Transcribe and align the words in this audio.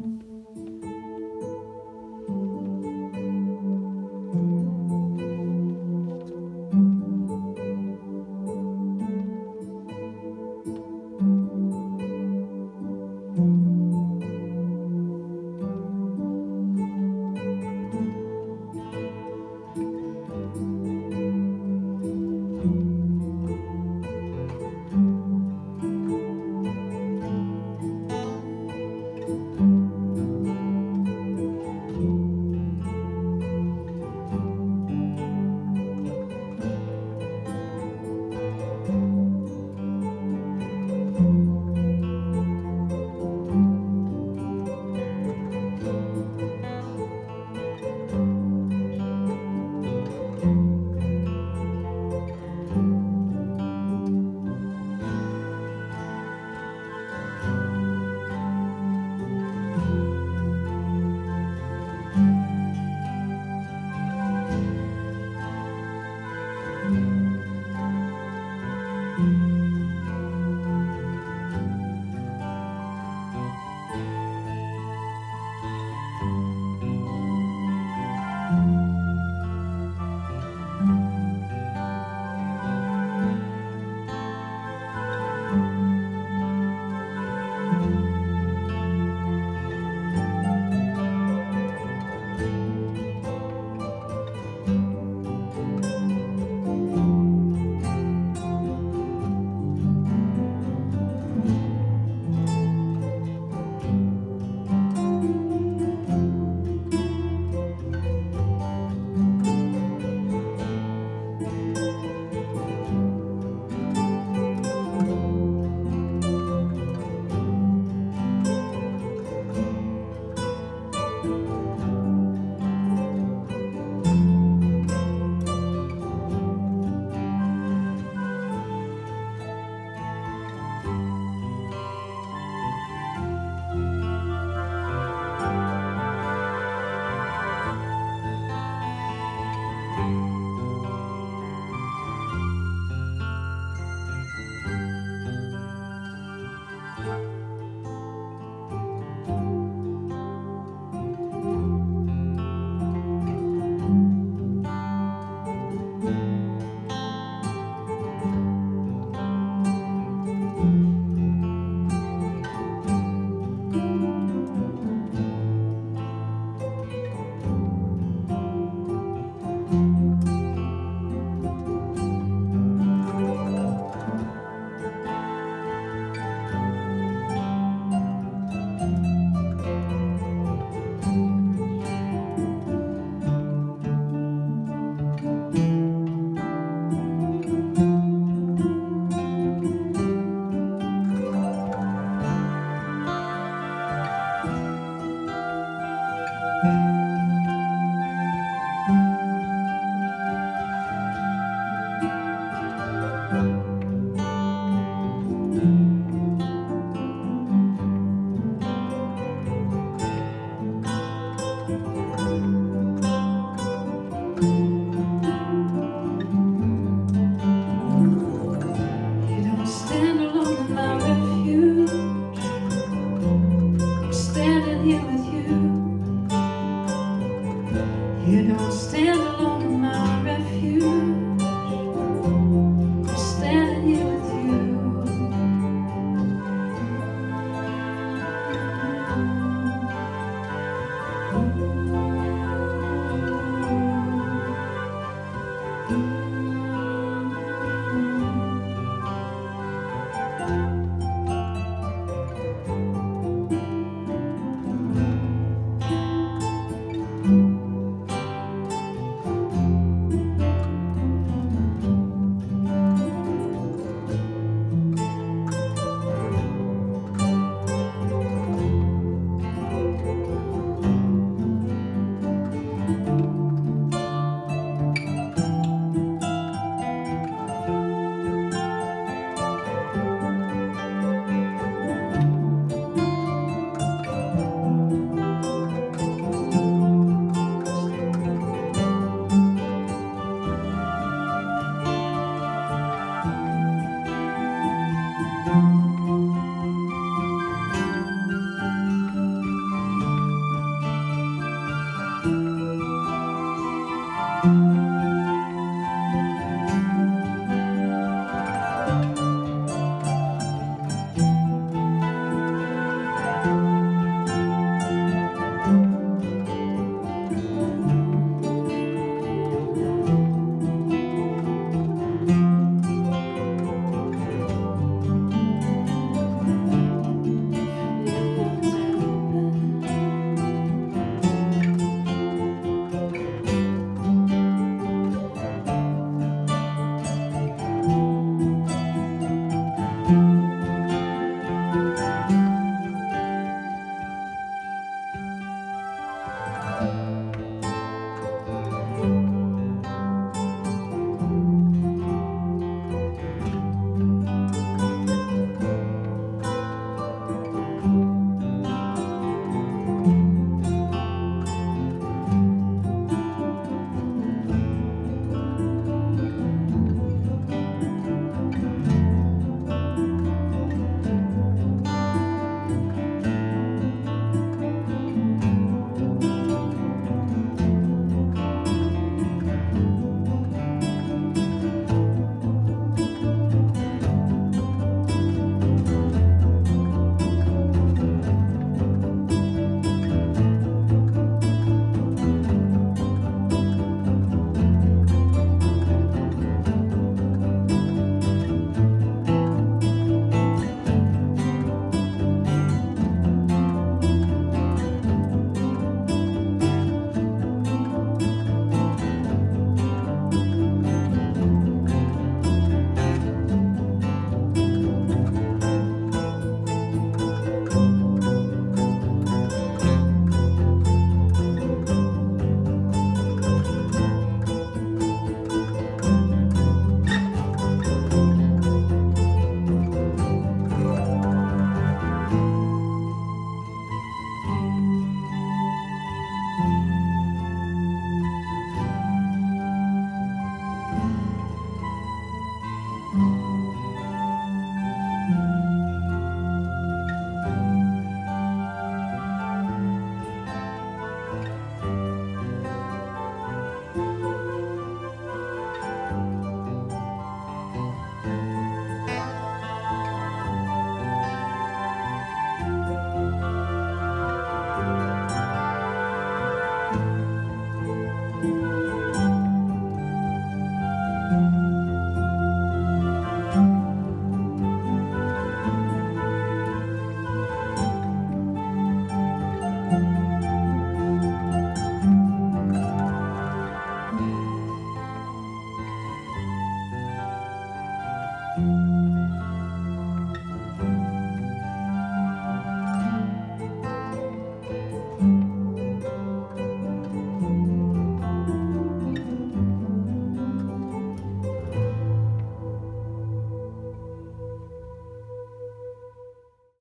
You 0.00 0.67